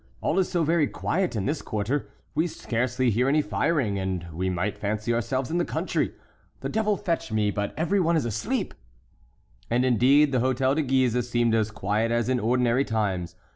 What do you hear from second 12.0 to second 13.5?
as in ordinary times.